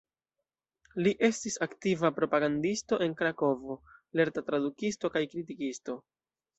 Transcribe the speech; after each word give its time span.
Li 1.07 1.13
estis 1.27 1.57
aktiva 1.65 2.11
propagandisto 2.21 3.01
en 3.09 3.15
Krakovo, 3.23 3.79
lerta 4.23 4.47
tradukisto 4.53 5.17
kaj 5.17 5.27
kritikisto. 5.37 6.03